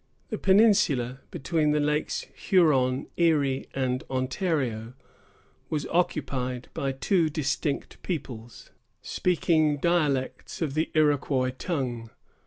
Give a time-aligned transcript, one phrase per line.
[0.29, 4.95] The peninsula between the Lakes Huron, Erie, and Ontario
[5.69, 8.71] was occupied by two distinct peoples,
[9.03, 12.09] speaking dialects of the Iroquois tongue.